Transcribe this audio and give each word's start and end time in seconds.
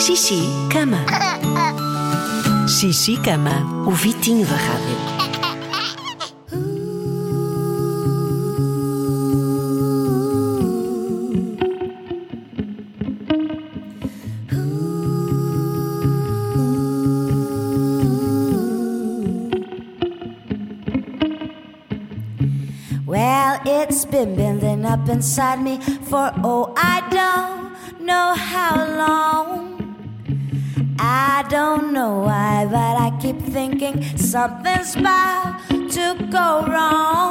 Xixi, 0.00 0.40
cama. 0.72 1.04
Xixi, 2.68 3.16
cama. 3.16 3.84
O 3.86 3.90
Vitinho 3.90 4.46
da 4.46 4.54
Rádio. 4.54 5.18
Well, 23.04 23.60
it's 23.64 24.04
been 24.04 24.36
building 24.36 24.84
up 24.84 25.08
inside 25.08 25.60
me 25.60 25.80
for 26.08 26.30
oh, 26.44 26.72
I 26.76 27.00
don't 27.10 27.77
don't 31.80 31.92
know 31.92 32.20
why, 32.20 32.66
but 32.66 32.96
I 32.96 33.16
keep 33.20 33.38
thinking 33.40 34.02
something's 34.16 34.96
about 34.96 35.60
to 35.68 36.26
go 36.30 36.66
wrong. 36.66 37.27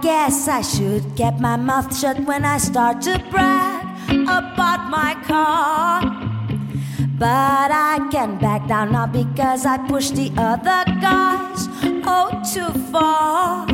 Guess 0.00 0.48
I 0.48 0.62
should 0.62 1.14
get 1.14 1.40
my 1.40 1.56
mouth 1.56 1.96
shut 1.96 2.20
when 2.20 2.44
I 2.44 2.58
start 2.58 3.02
to 3.02 3.18
brag 3.30 3.84
about 4.08 4.88
my 4.88 5.14
car. 5.26 6.00
But 7.18 7.70
I 7.70 8.08
can't 8.10 8.40
back 8.40 8.66
down 8.66 8.92
now 8.92 9.06
because 9.06 9.66
I 9.66 9.76
pushed 9.88 10.16
the 10.16 10.32
other 10.36 10.84
guys 11.00 11.68
oh 12.06 12.42
too 12.52 12.72
far. 12.90 13.66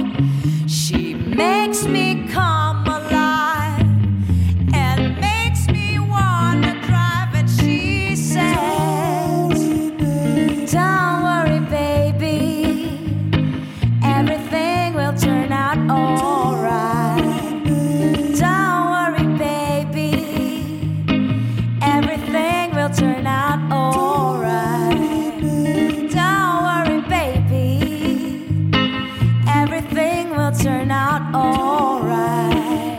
Turn 30.63 30.91
out 30.91 31.23
alright. 31.35 32.99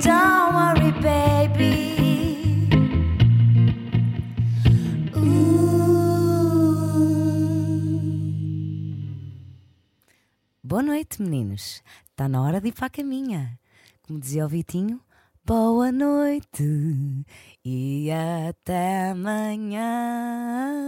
Don't 0.00 0.54
worry, 0.54 0.92
baby. 1.00 1.88
Boa 10.62 10.82
noite, 10.82 11.22
meninos. 11.22 11.82
Está 12.10 12.28
na 12.28 12.42
hora 12.42 12.60
de 12.60 12.68
ir 12.68 12.72
para 12.72 12.86
a 12.86 12.90
caminha. 12.90 13.58
Como 14.02 14.18
dizia 14.20 14.44
o 14.44 14.48
Vitinho, 14.48 15.00
boa 15.44 15.92
noite 15.92 17.24
e 17.64 18.10
até 18.10 19.10
amanhã. 19.10 20.87